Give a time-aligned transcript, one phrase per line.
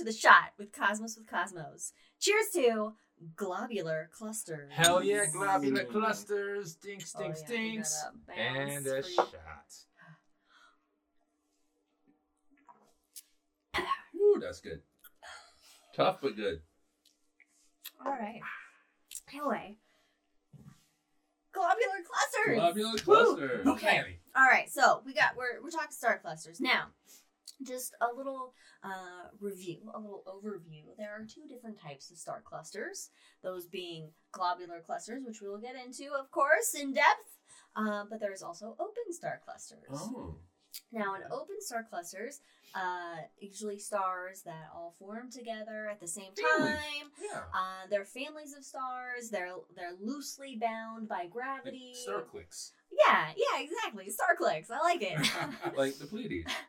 [0.00, 1.92] to the shot with Cosmos with Cosmos.
[2.20, 2.94] Cheers to
[3.36, 4.72] globular clusters.
[4.72, 6.74] Hell yeah, globular clusters.
[6.76, 8.04] Dink, Oh, stink, yeah, you stinks.
[8.34, 9.74] And a for- shot.
[14.16, 14.80] Ooh, that's good.
[15.94, 16.62] Tough but good.
[18.04, 18.40] All right.
[19.34, 19.76] Anyway,
[21.52, 22.56] globular clusters.
[22.56, 23.36] Globular Woo!
[23.36, 23.66] clusters.
[23.66, 24.16] Okay.
[24.34, 26.84] All right, so we got we're we're talking star clusters now.
[27.62, 30.84] Just a little uh, review, a little overview.
[30.96, 33.10] There are two different types of star clusters.
[33.42, 37.38] Those being globular clusters, which we will get into, of course, in depth.
[37.76, 39.78] Uh, but there's also open star clusters.
[39.92, 40.36] Oh.
[40.92, 42.40] Now, in open star clusters,
[42.74, 47.10] uh, usually stars that all form together at the same time.
[47.20, 47.40] Yeah.
[47.54, 49.30] Uh, they're families of stars.
[49.30, 51.92] They're they're loosely bound by gravity.
[51.94, 52.72] Star clicks.
[52.92, 54.10] Yeah, yeah, exactly.
[54.10, 54.70] Star clicks.
[54.70, 55.18] I like it.
[55.76, 56.52] like the Pleiades.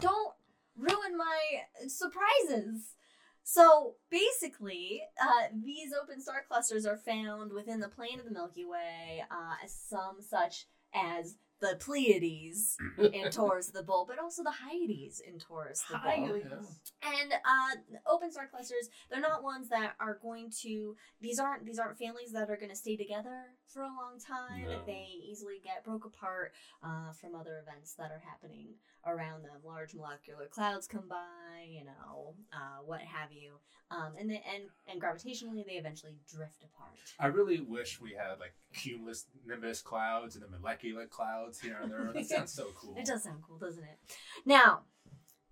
[0.00, 0.34] Don't
[0.76, 2.94] ruin my surprises.
[3.42, 8.64] So basically, uh, these open star clusters are found within the plane of the Milky
[8.64, 12.76] Way, uh, some such as the Pleiades
[13.12, 16.10] in Taurus the Bull, but also the Hyades in Taurus the Bull.
[16.10, 16.92] Hyades.
[17.02, 20.96] And uh, open star clusters, they're not ones that are going to.
[21.20, 24.68] These aren't these aren't families that are going to stay together for a long time.
[24.68, 24.80] No.
[24.86, 28.74] They easily get broke apart uh, from other events that are happening
[29.06, 29.52] around them.
[29.64, 33.52] Large molecular clouds come by, you know, uh, what have you,
[33.90, 36.98] um, and they, and and gravitationally they eventually drift apart.
[37.18, 41.92] I really wish we had like cumulus nimbus clouds and the molecular clouds here on
[41.92, 42.14] Earth.
[42.14, 42.94] That sounds so cool.
[42.96, 43.98] It does sound cool, doesn't it?
[44.44, 44.80] Now,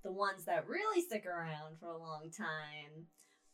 [0.03, 3.07] the ones that really stick around for a long time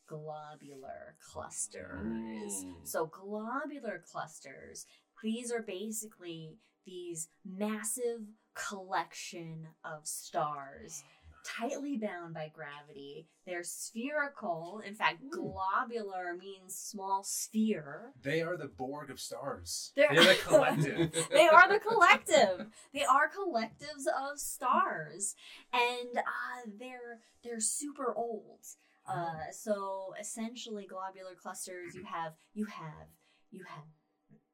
[0.07, 2.65] globular clusters.
[2.65, 2.75] Mm.
[2.83, 4.87] So, globular clusters,
[5.23, 8.23] these are basically these massive
[8.55, 11.05] collection of stars
[11.45, 13.27] tightly bound by gravity.
[13.47, 14.83] They're spherical.
[14.87, 15.31] In fact, Ooh.
[15.31, 18.13] globular means small sphere.
[18.23, 19.93] They are the Borg of stars.
[19.97, 21.29] They're- They're the collective.
[21.31, 22.67] they are the collective.
[22.93, 25.35] They are collectives of stars,
[25.73, 28.61] and uh, they're they're super old.
[29.09, 31.95] Uh, so essentially, globular clusters.
[31.95, 33.09] You have you have
[33.51, 33.85] you have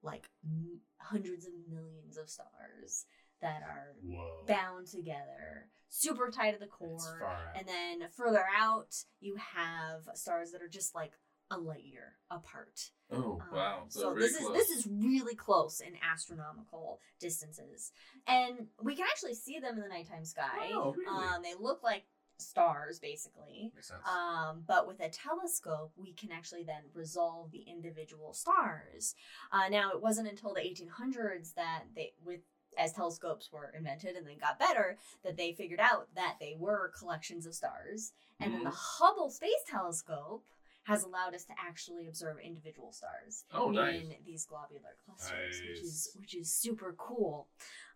[0.03, 3.07] like m- hundreds of millions of stars
[3.41, 4.45] that are Whoa.
[4.47, 7.23] bound together, super tight at the core.
[7.57, 11.13] And then further out, you have stars that are just like
[11.51, 12.91] a light year apart.
[13.13, 13.85] oh Um, wow!
[13.89, 17.93] So, So, this is this is really close in astronomical distances,
[18.27, 20.71] and we can actually see them in the nighttime sky.
[20.73, 21.27] Oh, really?
[21.29, 22.05] Um, they look like
[22.39, 23.71] stars, basically.
[23.75, 24.01] Makes sense.
[24.07, 29.15] Um, but with a telescope, we can actually then resolve the individual stars.
[29.53, 32.41] Uh, now, it wasn't until the 1800s that they, with
[32.77, 36.93] as telescopes were invented and then got better, that they figured out that they were
[36.99, 38.13] collections of stars.
[38.41, 39.05] And then the Mm-hmm.
[39.05, 40.45] Hubble Space Telescope
[40.85, 44.03] has allowed us to actually observe individual stars oh, nice.
[44.03, 47.49] in these globular clusters, which is which is super cool.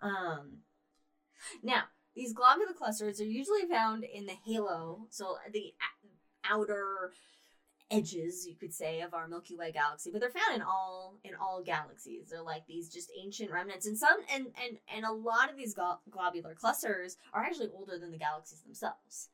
[0.02, 0.58] Um,
[1.62, 1.84] now,
[2.16, 5.72] these globular clusters are usually found in the halo, so the
[6.44, 7.12] outer
[7.90, 10.10] edges, you could say, of our Milky Way galaxy.
[10.10, 12.28] But they're found in all in all galaxies.
[12.30, 15.74] They're like these just ancient remnants, and some and and and a lot of these
[15.74, 19.28] glo- globular clusters are actually older than the galaxies themselves.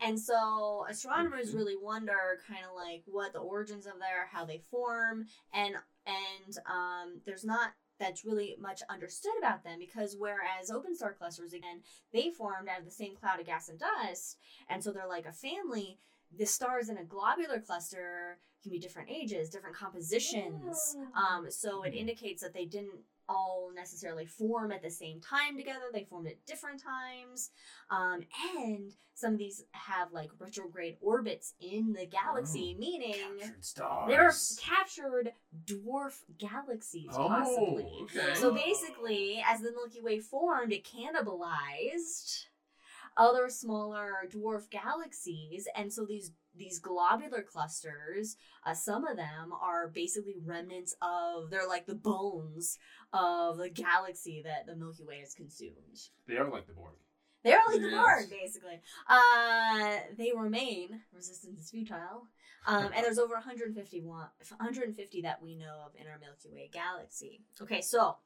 [0.00, 4.62] And so astronomers really wonder kind of like what the origins of their, how they
[4.70, 5.74] form, and
[6.06, 11.52] and um, there's not that's really much understood about them because whereas open star clusters
[11.52, 11.80] again
[12.12, 14.36] they formed out of the same cloud of gas and dust,
[14.68, 15.98] and so they're like a family.
[16.38, 20.96] The stars in a globular cluster can be different ages, different compositions.
[21.14, 21.96] Um, so it Mhm.
[21.98, 25.90] indicates that they didn't all necessarily form at the same time together.
[25.92, 27.50] They formed at different times.
[27.90, 34.06] Um, and some of these have like retrograde orbits in the galaxy, Oh, meaning Captured
[34.08, 35.32] they're captured
[35.64, 37.98] dwarf galaxies, Oh, possibly.
[38.02, 38.34] okay.
[38.34, 42.46] So basically, as the Milky Way formed, it cannibalized
[43.16, 49.88] other smaller dwarf galaxies, and so these these globular clusters, uh, some of them are
[49.88, 52.78] basically remnants of they're like the bones
[53.12, 55.74] of the galaxy that the Milky Way has consumed.
[56.28, 56.94] They are like the Borg.
[57.42, 58.00] They're like the Yes.
[58.00, 58.80] Borg, basically.
[59.08, 62.28] Uh, they remain resistance is futile,
[62.66, 67.42] um, and there's over 150 150 that we know of in our Milky Way galaxy.
[67.60, 68.16] Okay, so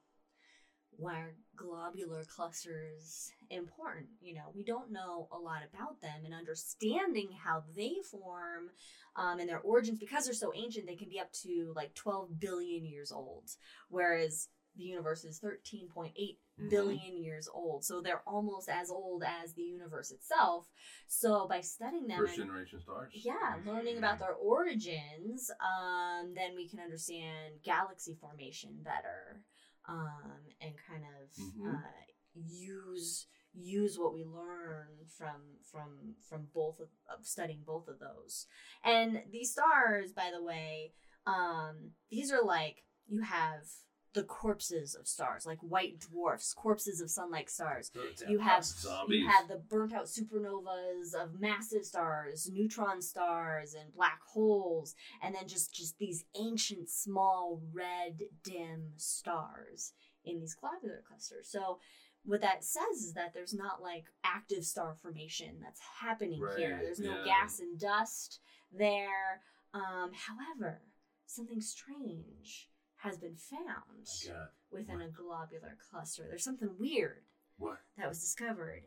[0.98, 4.08] why are globular clusters important?
[4.20, 8.70] You know, we don't know a lot about them, and understanding how they form
[9.16, 12.38] um, and their origins because they're so ancient, they can be up to like 12
[12.40, 13.50] billion years old,
[13.88, 16.68] whereas the universe is 13.8 Mhm.
[16.70, 17.84] billion years old.
[17.84, 20.68] So they're almost as old as the universe itself.
[21.06, 23.12] So by studying them First generation stars.
[23.14, 29.42] yeah, learning about their origins, um, then we can understand galaxy formation better,
[29.88, 31.74] um, and kind of Mhm.
[31.74, 31.88] uh,
[32.34, 38.46] use use what we learn from from from both of, of studying both of those.
[38.84, 40.92] And these stars, by the way,
[41.26, 43.66] um, these are like you have
[44.14, 47.90] the corpses of stars, like white dwarfs, corpses of sun-like stars
[48.28, 49.20] you have Zombies.
[49.20, 55.34] you have the burnt out supernovas of massive stars, neutron stars, and black holes, and
[55.34, 59.92] then just just these ancient small red dim stars
[60.24, 61.48] in these globular clusters.
[61.48, 61.78] So
[62.24, 66.80] what that says is that there's not like active star formation that's happening here.
[66.82, 67.24] There's no yeah.
[67.24, 68.40] gas and dust
[68.72, 69.42] there.
[69.74, 70.82] Um, however,
[71.26, 74.48] something strange has been found God.
[74.70, 75.06] within What?
[75.06, 76.26] a globular cluster.
[76.28, 77.24] There's something weird
[77.56, 77.78] What?
[77.96, 78.84] that was discovered.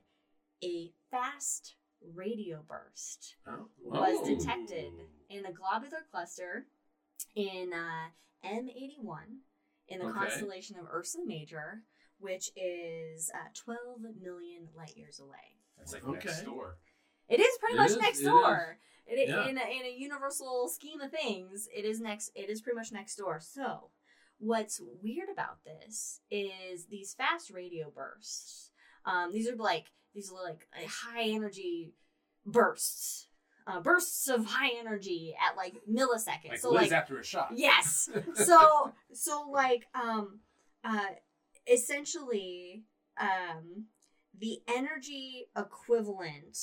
[0.64, 3.70] A fast radio burst Oh.
[3.80, 4.26] was Oh.
[4.26, 4.94] detected
[5.30, 6.68] in a globular cluster
[7.36, 8.10] in uh,
[8.44, 9.42] M81
[9.88, 10.14] in the Okay.
[10.20, 11.84] constellation of Ursa Major,
[12.20, 15.56] which is uh, 12 million light years away.
[15.78, 16.28] That's like Okay.
[16.28, 16.78] next door.
[17.30, 18.80] It is pretty It much is, next it door.
[19.08, 19.48] It Yeah.
[19.48, 22.32] in, a, in a universal scheme of things, it is next.
[22.36, 23.40] It is pretty much next door.
[23.40, 23.92] So,
[24.42, 28.72] what's weird about this is these fast radio bursts.
[29.06, 31.94] Um, these are like these are like high energy
[32.46, 33.28] bursts,
[33.68, 36.50] uh, bursts of high energy at like milliseconds.
[36.50, 37.52] Like so like after a shot.
[37.56, 40.40] yes, so so like um
[40.84, 41.08] uh
[41.72, 42.84] essentially
[43.20, 43.86] um
[44.38, 46.58] the energy equivalent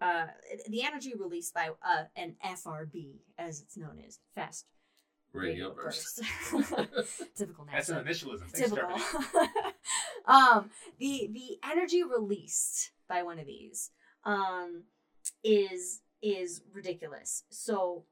[0.00, 0.26] uh
[0.68, 4.66] the energy released by uh, an FRB as it's known as fast
[5.32, 6.22] Radio burst.
[7.36, 8.50] typical NASA That's an initialism.
[8.50, 8.98] Thanks, typical.
[10.26, 13.90] Um the the energy released by one of these
[14.24, 14.84] um
[15.42, 17.44] is is ridiculous.
[17.50, 18.04] So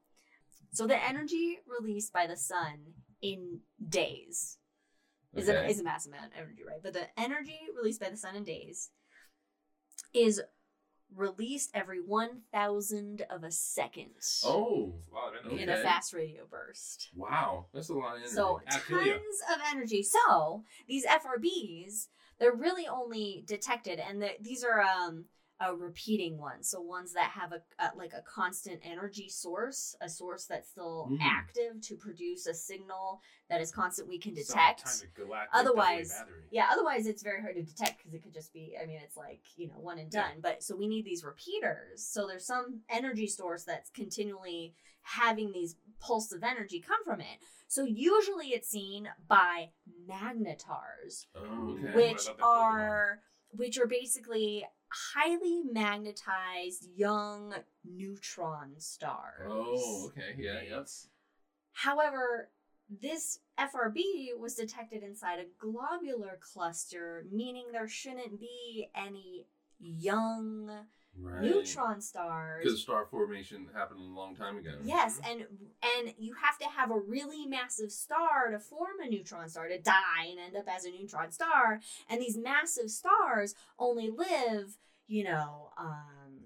[0.72, 4.58] so the energy released by the sun in days
[5.34, 6.80] is, a, is a massive amount of energy right?
[6.82, 8.90] But the energy released by the sun in days
[10.14, 10.40] is
[11.14, 14.10] released every one thousand of a second
[14.44, 14.94] Oh.
[15.12, 17.66] Wow, I in a fast radio burst Wow.
[17.72, 18.34] That's a lot of energy.
[18.34, 20.02] so I'll tons of energy.
[20.02, 22.08] So these FRBs,
[22.38, 25.24] they're really only detected, and the, these are um
[25.64, 26.68] uh, repeating ones.
[26.68, 31.08] So ones that have a, a like a constant energy source, a source that's still
[31.10, 31.18] Mhm.
[31.22, 34.06] active to produce a signal that is constant.
[34.08, 34.84] We can detect.
[34.84, 38.52] kind of galactic Otherwise- Yeah, otherwise it's very hard to detect because it could just
[38.52, 40.28] be, I mean, it's like, you know, one and Yeah.
[40.28, 40.40] done.
[40.42, 42.04] But so we need these repeaters.
[42.06, 47.38] So there's some energy source that's continually having these pulses of energy come from it.
[47.68, 49.70] So usually it's seen by
[50.06, 51.92] magnetars, Oh, okay.
[51.94, 52.42] Which love Pokemon.
[52.42, 57.54] are which are basically highly magnetized young
[57.84, 59.48] neutron stars.
[59.50, 60.34] Oh, okay.
[60.38, 60.82] Yeah, yeah.
[61.72, 62.50] However,
[62.88, 69.46] this FRB was detected inside a globular cluster, meaning there shouldn't be any
[69.78, 70.70] young
[71.22, 71.42] Right.
[71.42, 72.64] neutron stars.
[72.64, 74.70] Because star formation happened a long time ago.
[74.82, 75.40] Yes, and
[75.96, 79.78] and you have to have a really massive star to form a neutron star to
[79.78, 81.80] die and end up as a neutron star.
[82.08, 86.38] And these massive stars only live, you know, um,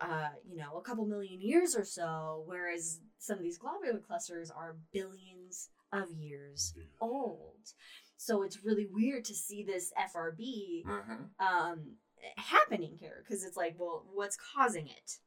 [0.00, 4.50] uh, you know, a couple million years or so, whereas some of these globular clusters
[4.50, 7.74] are billions of years old.
[8.16, 11.44] So it's really weird to see this FRB Uh-huh.
[11.46, 11.96] um,
[12.36, 15.18] happening here because it's like, well, what's causing it?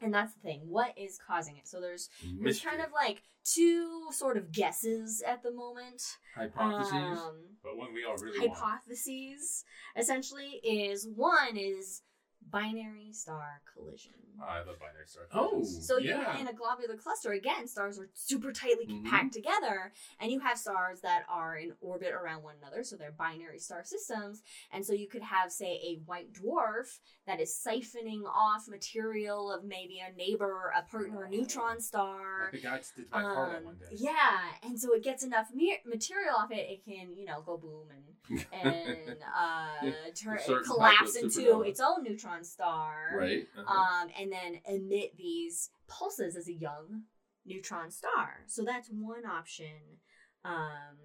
[0.00, 0.60] And that's the thing.
[0.64, 1.66] What is causing it?
[1.66, 2.08] So there's
[2.42, 6.02] there's kind of like two sort of guesses at the moment.
[6.36, 6.92] hypotheses.
[6.92, 8.58] Um, But one we all really want.
[8.60, 9.64] hypotheses
[9.96, 12.02] essentially is one is
[12.50, 14.12] binary star collision.
[14.40, 15.24] Oh, I love binary star.
[15.32, 15.48] Oh.
[15.50, 15.86] collisions.
[15.86, 16.38] So you Yeah.
[16.38, 19.04] in a globular cluster again, stars are super tightly Mhm.
[19.10, 23.10] packed together, and you have stars that are in orbit around one another, so they're
[23.12, 24.42] binary star systems.
[24.70, 29.64] And so you could have, say, a white dwarf that is siphoning off material of
[29.64, 32.44] maybe a neighbor, a partner neutron star.
[32.44, 33.86] Like the guy that did my car Um, one day.
[33.92, 37.56] yeah, and so it gets enough me- material off it, it can, you know, go
[37.56, 38.04] boom and
[38.52, 39.80] and uh,
[40.14, 43.46] turn collapse into its own neutron star right.
[43.58, 43.72] Uh-huh.
[44.02, 47.02] um, and then emit these pulses as a young
[47.46, 48.40] neutron star.
[48.46, 49.98] So that's one option
[50.44, 50.96] um,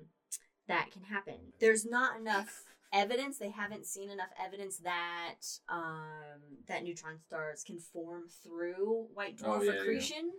[0.68, 1.36] that can happen.
[1.60, 3.38] There's not enough evidence.
[3.38, 5.36] They haven't seen enough evidence that
[5.70, 9.82] um, that neutron stars can form through white Oh, dwarf yeah, yeah.
[9.82, 10.32] accretion.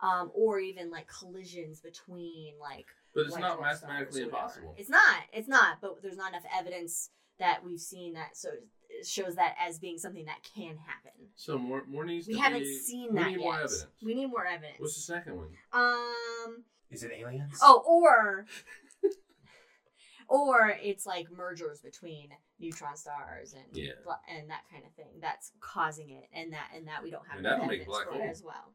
[0.00, 2.86] um, or even like collisions between like.
[3.14, 4.74] But it's not mathematically impossible.
[4.78, 5.16] It's not.
[5.32, 5.80] It's not.
[5.80, 8.48] But there's not enough evidence that we've seen that so
[9.04, 11.12] shows that as being something that can happen.
[11.36, 13.40] So more more needs We to haven't be, seen we that need yet.
[13.40, 13.86] more evidence.
[14.02, 14.76] We need more evidence.
[14.78, 15.48] What's the second one?
[15.72, 16.64] um.
[16.90, 17.58] Is it aliens?
[17.62, 18.46] Oh, or
[20.28, 22.28] or it's like mergers between
[22.58, 23.92] neutron stars and Yeah.
[24.04, 27.26] bla- and that kind of thing that's causing it, and that and that we don't
[27.28, 28.22] have that'll make evidence black for hole.
[28.30, 28.74] as well.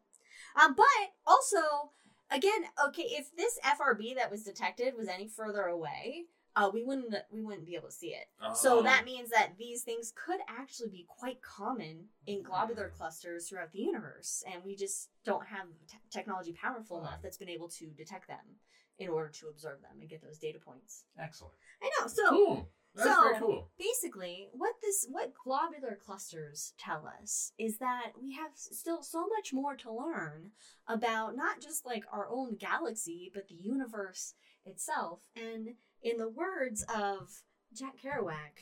[0.62, 0.86] Um, but
[1.27, 1.92] also,
[2.32, 6.25] again, okay, if this FRB that was detected was any further away.
[6.55, 8.27] Uh, we wouldn't we wouldn't be able to see it.
[8.55, 8.83] So Oh.
[8.83, 12.93] that means that these things could actually be quite common in globular Mm.
[12.98, 17.50] clusters throughout the universe, and we just don't have te- technology powerful enough that's been
[17.50, 18.60] able to detect them
[19.00, 21.05] in order to observe them and get those data points.
[21.17, 21.55] Excellent.
[21.81, 22.07] I know.
[22.07, 22.69] So cool.
[22.95, 23.72] That's so- cool.
[23.79, 29.51] basically, what this what globular clusters tell us is that we have still so much
[29.51, 30.51] more to learn
[30.86, 35.27] about not just like our own galaxy, but the universe itself.
[35.36, 37.41] And in the words of
[37.74, 38.62] Jack Kerouac,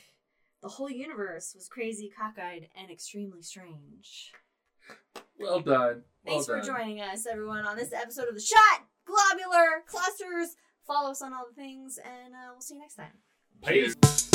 [0.62, 4.32] the whole universe was crazy, cockeyed, and extremely strange.
[5.38, 6.02] Well done.
[6.24, 10.56] Well Thanks for joining us, everyone, on this episode of the Shot Globular Clusters.
[10.86, 13.12] Follow us on all the things, and uh, we'll see you next time.
[13.64, 14.30] Peace.